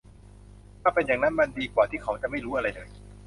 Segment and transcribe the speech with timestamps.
[0.81, 2.89] ถ้าเป็นอย่างนั้น มันดีกว่าที่เขาจะไม่รู้อะไรเลย